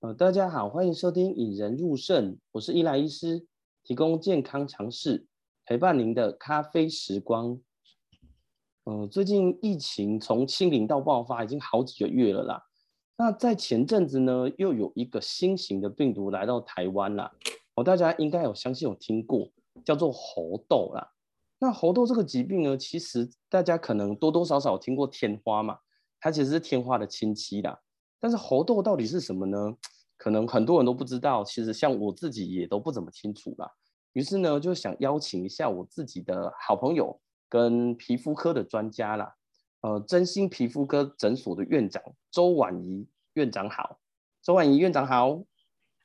[0.00, 3.46] 呃，大家好，欢迎收听引人入胜，我是伊莱医师，
[3.82, 5.26] 提供健康常识，
[5.66, 7.60] 陪伴您的咖啡时光。
[8.84, 12.64] 呃，最近疫情从清零到爆发已经好几个月了啦。
[13.18, 17.30] 那在前阵子呢，又有一个新型的病毒来到台湾啦。
[17.74, 19.50] 哦，大家应该有相信有听过，
[19.84, 21.12] 叫做猴痘啦。
[21.58, 25.80] 那猴痘这个疾病呢，其实大家可能多多少少听过天花嘛，
[26.18, 27.78] 它其实是天花的亲戚啦。
[28.22, 29.74] 但是猴痘到底是什么呢？
[30.20, 33.70] 可能很多人都不知道，其实像我自己也都不怎么清楚啦。
[34.12, 37.18] 于是呢，就想邀请一下我自己的好朋友。
[37.52, 39.34] 跟皮肤科的专家啦，
[39.80, 43.98] 呃，真心皮肤科诊所的院长周婉仪院长好，
[44.40, 45.42] 周婉仪院长好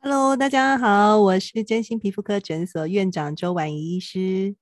[0.01, 4.55] ，Hello，大家好，我是真心皮肤科诊所院长周婉仪医师。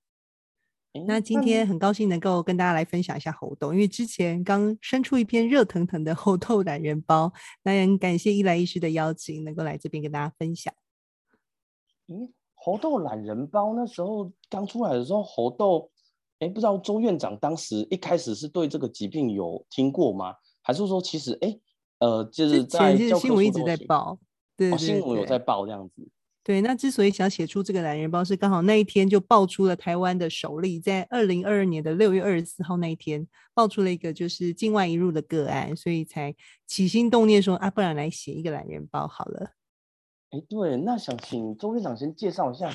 [0.93, 7.31] 欸、那今天很高兴能够跟大家来分享一下猴痘，因为之前刚生出一篇热腾腾的猴痘懒人包，
[7.63, 10.73] 那也很感谢伊莱医师的邀请，能够来这边跟大家分享。
[12.07, 15.89] 嗯，猴痘懒人包那时候刚出来的时候，猴痘。
[16.39, 20.35] 哎，不知道周院长当时一开始是对这个疾病有听过吗？
[20.61, 21.57] 还是说其实哎，
[21.99, 24.19] 呃，就是在新闻一直在报，
[24.57, 26.05] 对，对，对，哦，新闻有在报这样子。
[26.43, 36.35] 对，那之所以想写出这个懒人包，是刚好那一天就爆出了台湾的首例，在二零二二年的六月二十四号那一天，爆出了一个就是境外移入的个案，所以才
[36.67, 39.51] 起心动念说啊，不然来写一个懒人包好了。
[40.31, 42.73] 哎，对，那想请周院长先介绍一下。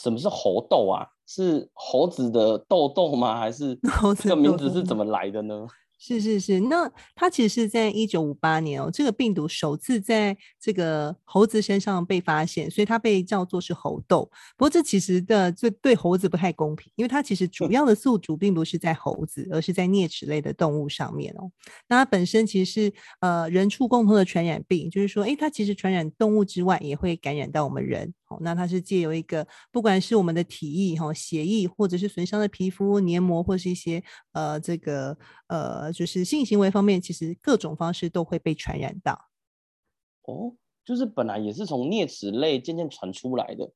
[0.00, 1.06] 什么是猴痘啊？
[1.26, 3.38] 是猴子的痘痘吗？
[3.38, 3.78] 还是
[4.18, 5.66] 这个名字是怎么来的呢？
[6.06, 14.30] 是是是，那它其实是在一九五八年哦，这个病毒首次在这个猴子身上被发现，所以它被叫做是猴痘。
[14.54, 21.50] 不过这其实的这对猴子不太公平，因为它其实主要的宿主并不是在猴子，而是在啮齿类的动物上面哦。
[21.88, 28.12] 那它本身其实是呃人畜共通的传染病，就是说，诶，它其实传染动物之外，也会感染到我们人。
[28.40, 35.16] 那它是借由一个，不管是我们的体液、哈血液，或者是损伤的皮肤黏膜，或是一些呃这个
[35.48, 39.30] 呃就是性行为方面，其实各种方式都会被传染到。
[40.22, 40.54] 哦，
[40.84, 43.70] 就是本来也是从啮齿类渐渐传出来的，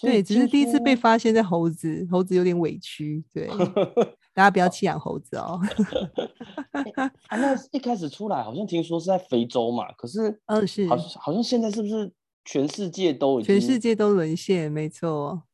[0.00, 3.48] 对，只是第一次被发现在猴子，猴子有点委屈，对，
[4.32, 5.60] 大家不要弃养猴子哦。
[6.72, 12.10] 欸、啊，那 一开始出来好像听说是在非洲嘛，可是，嗯，是，好，好像现在是不是？
[12.50, 15.44] 全世界都已经，全世界都沦陷，没错。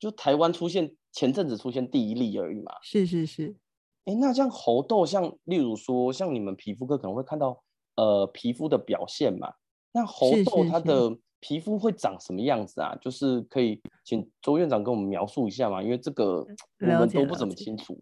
[0.00, 2.72] 就台湾出现前阵子出现第一例而已嘛。
[2.82, 3.54] 是是是。
[4.06, 7.62] 哎，那像猴痘，像例如说，像你们皮肤科可能会看到，
[7.94, 9.52] 呃，皮肤的表现嘛。
[9.92, 12.98] 那猴痘它的皮肤会长什么样子啊？
[13.00, 16.44] 是是是，就是可以请周院长跟我们描述一下嘛，因为这个
[16.80, 17.96] 我们都不怎么清楚。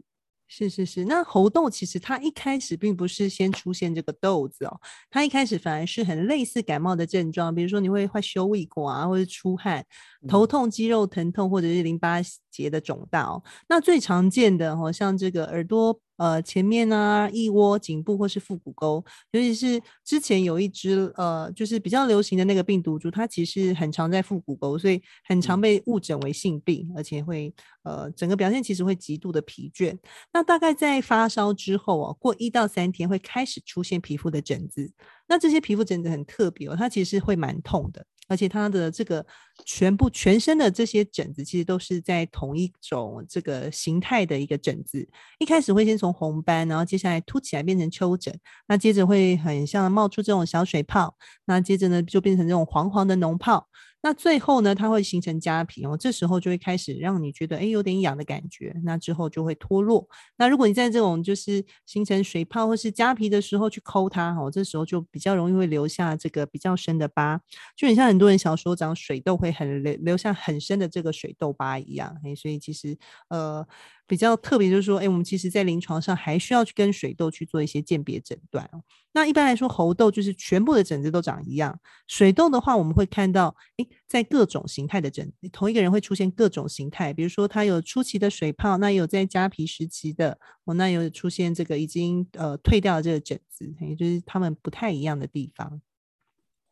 [0.49, 9.85] 是是是，那猴痘其实它一开始并不是先出现这个痘子哦，它一开始反而是很类似感冒的症状，比如说你会会休胃管啊，或者出汗、
[10.27, 12.17] 头痛、肌肉疼痛，或者是淋巴
[12.51, 13.43] 结的肿大哦。
[13.69, 16.01] 那最常见的哦，像这个耳朵。
[16.19, 29.97] 呃，前面啊，腋窝、颈部或是腹股沟，尤其是之前有一只呃，就是比较流行的那个病毒株，它其实很常在腹股沟，所以很常被误诊为性病，而且会呃，整个表现其实会极度的疲倦。
[30.33, 34.93] 那大概在发烧之后哦，过一到三天会开始出现皮肤的疹子，
[35.29, 38.05] 那这些皮肤疹子很特别哦，它其实会蛮痛的。
[38.29, 39.25] 而且它的这个
[39.65, 45.09] 全部全身的这些疹子，其实都是在同一种这个形态的一个疹子。
[45.39, 53.67] 一开始会先从红斑，然后接下来凸起来变成丘疹，那接着会很像冒出这种小水泡，那接着呢就变成这种黄黄的脓泡。
[54.03, 60.09] 那最后呢，它会形成痂皮哦，这时候就会开始让你觉得诶有点痒的感觉，那之后就会脱落。
[60.37, 67.41] 那如果你在这种就是形成水泡或是痂皮的时候去抠它哦，这时候就比较容易会留下这个比较深的疤，
[67.77, 72.17] 就很像很多人小时候长水痘会很留留下很深的这个水痘疤一样。
[72.25, 72.97] 诶，所以其实
[73.29, 73.67] 呃。
[74.09, 78.83] 比较特别就是说，哎、我们其实在临床上还需要去跟水痘去做一些鉴别诊断哦。
[79.13, 95.83] 那一般来说，猴痘就是全部的疹子都长一样，水痘的话，我们会看到，哎、在各种形态的疹，同一个人会出现各种形态，比如说他有初期的水泡，那有在痂皮时期的，哦，那有出现这个已经呃退掉的这个疹子，也就是他们不太一样的地方。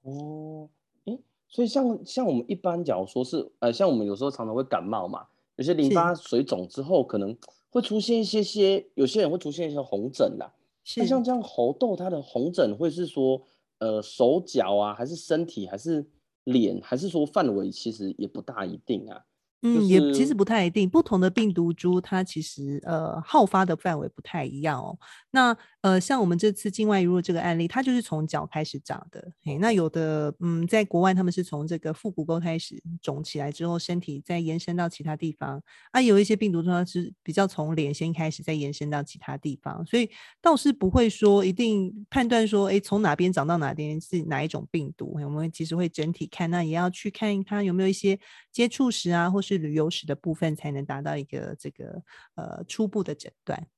[0.03, 0.71] 哦，
[1.05, 1.19] 哎、
[1.49, 5.27] 所以像像我们一般，假如说是呃，像我们有时候常常会感冒嘛。
[5.57, 7.37] 有些淋巴水肿之后，可能
[7.71, 10.53] 会出现一些些，有些人会出现一些红疹啦。
[10.97, 13.43] 那像这样猴痘，它的红疹会是说，
[13.79, 16.07] 呃，手脚啊，还是身体，还是
[16.45, 19.25] 脸，还是说范围，其实也不大一定啊。
[19.63, 24.99] 嗯，也其实不太一定，不同的病毒株它其实呃好发的范围不太一样哦。
[25.31, 29.33] 那呃像我们这次境外移入这个案例，它就是从脚开始长的。
[29.43, 35.63] 嘿，那有的嗯在国外他们是从这个腹股沟开始肿起来之后，身体再延伸到其他地方。
[35.93, 40.09] 啊，有一些病毒株它是比较从脸先开始，再延伸到其他地方，所以
[40.43, 45.19] 倒是不会说一定判断说，哎，从哪边长到哪边是哪一种病毒。
[45.25, 48.19] 我们其实会整体看，那也要去看它有没有一些
[48.53, 52.03] 接触史啊，或是旅游史的部分，才能达到一个这个
[52.35, 53.69] 呃初步的诊断。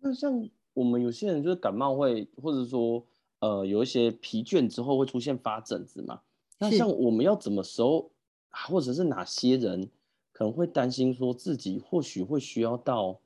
[0.00, 3.06] 那像我们有些人就是感冒会，或者说
[3.38, 6.20] 呃有一些疲倦之后会出现发疹子嘛。
[6.58, 8.10] 那像我们要怎么时候，
[8.50, 9.88] 或者是哪些人
[10.32, 13.20] 可能会担心说自己或许会需要到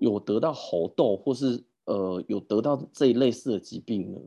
[0.00, 4.18] 有得到喉痘，或是呃有得到这一类似的疾病呢？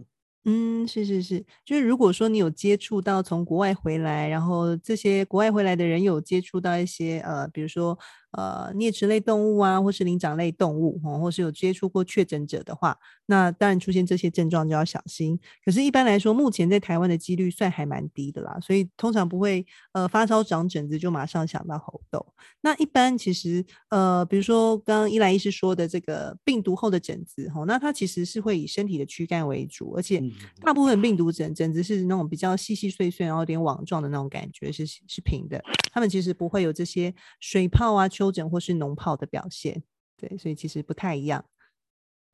[0.50, 7.98] 嗯，是是是，就是如果说你有接触到从国外回来，然后这些国外回来的人有接触到一些呃，比如说。
[8.32, 12.98] 呃，啮齿类动物啊，或是灵长类动物，哦，或是有接触过确诊者的话，
[13.28, 15.40] 那当然出现这些症状就要小心。
[15.64, 22.26] 可是，一般来说，目前在台湾的几率算还蛮低的啦，所以通常不会呃发烧长疹子就马上想到猴痘。
[22.62, 30.22] 那一般其实呃，比如说刚刚伊莱医师说的这个病毒后的疹子，吼，那它其实是会以身体的躯干为主，而且
[30.62, 35.64] 大部分病毒疹疹子是那种比较细细碎碎，然后有点网状的那种感觉，是是平的。
[35.92, 39.84] 它们其实不会有这些水泡啊、丘疹或是脓疱的表现，
[40.16, 41.46] 对，所以其实不太一样。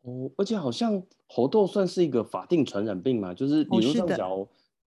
[0.03, 4.47] 哦，而且好像猴痘算是一个法定传染病嘛，就是比如上讲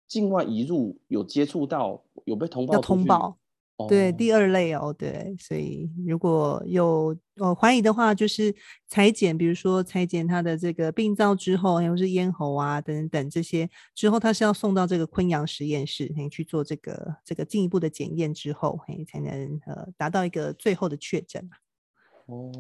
[0.07, 3.39] 境外移入有接触到，有被通报，要通报。
[3.89, 8.55] 对，第二类哦，对，所以如果有呃怀疑的话，就是
[8.89, 21.49] 裁剪，比如说裁剪它的这个病灶之后，或是咽喉啊等等等这些之后，它是要送到这个昆阳实验室，嘿，去做这个这个进一步的检验之后，嘿，才能呃达到一个最后的确诊。
[22.27, 22.53] 哦，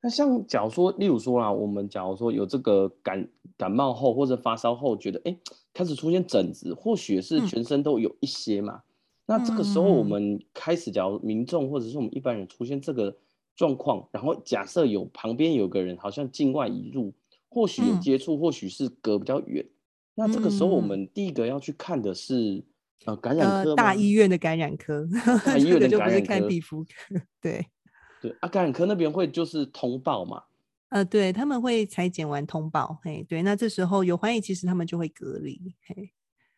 [0.00, 5.36] 那像假如说，例如说啦，我们假如说有这个感感冒后或者发烧后，觉得哎
[5.72, 8.74] 开始出现疹子，或许是全身都有一些嘛。
[8.74, 8.82] 嗯
[9.26, 13.16] 那这个时候，我们开始，假如民众或者是我们一般人出现这个
[13.56, 17.14] 状况，然后假设有旁边有个人好像境外移入，
[17.48, 19.64] 或许有接触，或许是隔比较远。
[20.14, 22.62] 那这个时候，我们第一个要去看的是
[23.06, 25.08] 呃感染科、呃、大医院的感染科，
[25.44, 26.90] 大医院的感染科就不是看皮肤科。
[27.40, 27.66] 对
[28.20, 30.42] 对啊，感染科那边会就是通报嘛？
[30.90, 32.98] 呃，对，他们会裁剪完通报。
[33.02, 35.74] 嘿，对，那这时候有怀疑，其实他们就会隔离。
[35.86, 36.12] 嘿。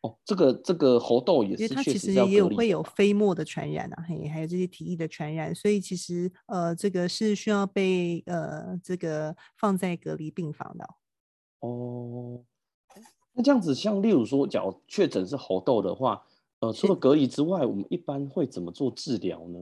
[0.07, 10.89] 哦，这个这个猴痘也是，因为它其实也有会有飞沫的传染啊，嘿，还有这些体液的传染，所以其实呃，这个是需要被呃这个放在隔离病房的。
[11.61, 12.45] 哦，
[13.33, 16.23] 那这样子，像例如说，假如确诊是猴痘的话，
[16.61, 19.59] 呃，除了隔离之外，我们一般会怎么做治疗呢？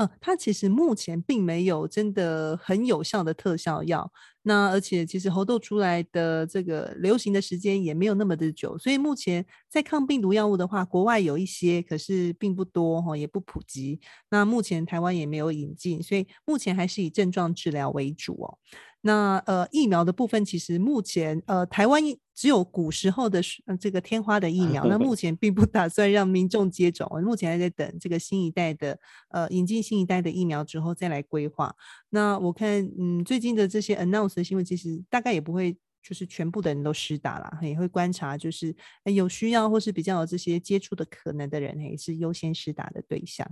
[0.00, 4.10] 呃，它其实目前并没有真的很有效的特效药。
[4.42, 14.00] 那而且其实猴痘出来的这个流行的时间也没有那么的久，所以目前在抗病毒药物的话，国外有一些，可是并不多哈，也不普及。
[14.30, 18.56] 那目前台湾也没有引进，所以目前还是以症状治疗为主哦。
[19.02, 22.02] 那呃疫苗的部分，其实目前呃台湾
[22.34, 28.98] 只有古时候的呃这个天花的疫苗，那目前并不打算让民众接种，目前还在等这个新一代的
[29.30, 31.74] 呃引进新一代的疫苗之后再来规划。
[32.10, 43.50] 那我看嗯最近的这些 announce 的新闻，其实大概也不会就是全部的人都施打了，也会观察就是有需要或是比较有这些接触的可能的人，也是优先施打的对象。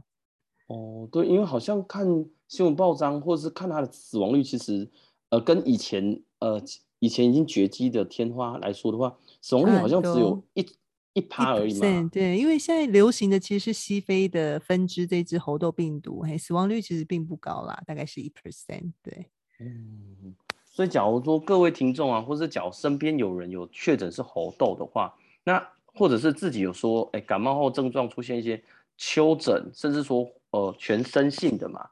[0.67, 2.07] 哦，对，因为好像看
[2.49, 4.91] 新闻报章或者是看它的死亡率，其实。
[5.31, 6.63] 呃，跟以前呃
[7.01, 10.67] 以前已经绝迹的天花来说的话，死亡率好像只有一
[11.13, 12.09] 一趴而已嘛。
[12.11, 18.93] 对，因为现在流行的其实是西非的分支这只猴痘病毒，嘿，死亡率其实并不高啦，大概是一 percent。
[19.03, 19.27] 对，
[19.61, 28.63] 嗯，所以假如说各位听众啊，或者假如身边有人有确诊是猴痘的话，那或者是自己有说，哎、欸，感冒后症状出现一些
[28.97, 31.91] 丘疹，甚至说呃全身性的嘛，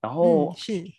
[0.00, 0.92] 然后、嗯、是。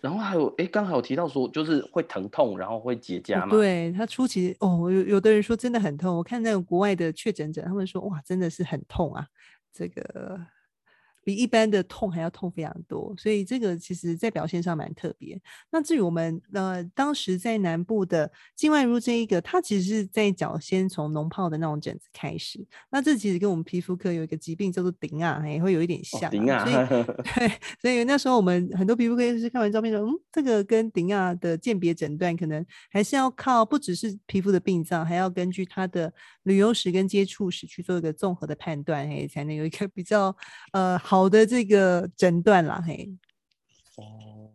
[0.00, 3.46] 然后还有，哎，刚好有提到说，就是会疼痛，然后会结痂嘛。
[3.46, 6.16] 哦、对，他初期哦，有有的人说真的很痛。
[6.16, 9.26] 我看那个国外的确诊者，他们说哇，真的是很痛啊。
[9.72, 10.40] 这个
[11.22, 15.40] 比一般的痛还要痛非常多，所以这个其实在表现上蛮特别。
[15.70, 22.64] 那至于我们呃当时在南部的静脉如这一个，它其实是在脚先从脓泡的那种疹子开始。
[22.90, 26.30] 那这其实跟我们皮肤科有一个疾病叫做顶啊，也会有一点像、啊。
[26.30, 36.12] 顶、哦、啊，所以 对，所以那时候我们很多皮肤科医师看完照片说，嗯，这个跟顶啊的鉴别诊断可能还是要靠不只是皮肤的病灶，还要根据它的
[36.44, 40.34] 旅游史跟接触史去做一个综合的判断，嘿，才能有一个比较
[40.72, 43.12] 呃好的这个诊断啦，嘿。
[43.96, 44.50] 哦，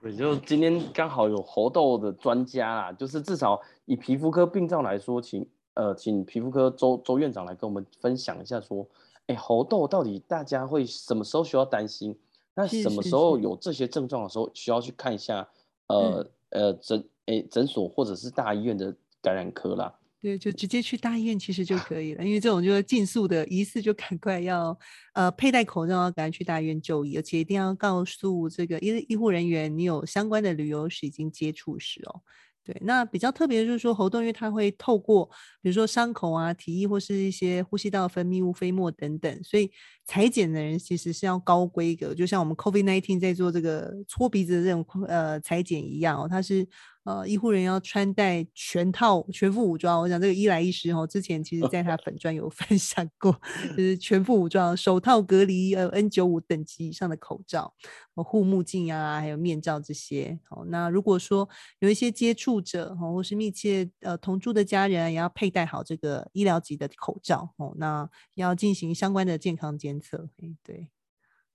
[0.00, 8.86] 对，就今天刚好有猴痘的专家啦，就是至少以皮肤科病灶来说，请呃请皮肤科周周院长来跟我们分享一下，说，
[9.26, 12.18] 哎，猴痘到底大家会什么时候需要担心？
[12.54, 15.48] 那什么时候有这些症状的时候需要去看一下？
[15.86, 19.94] 呃、嗯、呃诊哎诊所或者是大医院的感染科啦。
[20.20, 24.76] 对，就直接去大医院其实就可以了，因为这种就 是尽速的，疑似就赶快要
[25.14, 32.20] 呃佩戴口罩，要赶快去大医院就医，而且一定要告诉这个医医护人员你有相关的旅游史、已经接触史哦。
[32.64, 35.24] 对，那比较特别的就是说喉动，因为它会透过
[35.62, 39.70] 比如说伤口啊、体液或是一些呼吸道分泌物、飞沫等等，所以
[40.04, 46.66] 裁剪的人其实是要高规格，就像我们 COVID-19 在做这个搓鼻子的这种呃裁剪一样哦，它是。
[47.08, 49.98] 呃，医护人员要穿戴全套全副武装。
[49.98, 53.34] 我想这个伊莱医师哦，之前其实在他粉专有 分享过，
[53.70, 57.72] 就是全副武装，手套、隔离呃 N 九五等级以上的口罩、
[58.14, 60.38] 护目镜啊，还有面罩这些。
[60.50, 61.48] 哦，那如果说
[61.78, 67.72] 有一些接触者哦，或是密切呃同住的家人，也要佩戴好这个医疗级的口罩哦。
[67.78, 70.28] 那要进行相关的健康监测。
[70.62, 70.88] 对，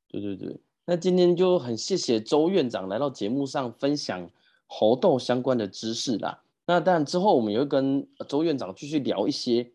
[0.08, 0.60] 对对对。
[0.88, 4.28] 那今天就很谢谢周院长来到节目上分享。
[4.68, 9.72] 猴痘相关的知识啦，那当然之后我们也会跟周院长继续聊一些，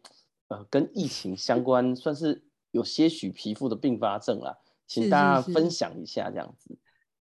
[0.48, 6.76] 呃，跟疫情相关，算是有些许皮肤的并发症啦，请大家分享一下这样子。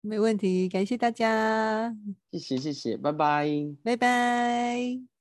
[0.01, 1.95] 没问题，感谢大家，
[2.31, 3.49] 谢谢谢谢，拜拜，
[3.83, 5.12] 拜拜。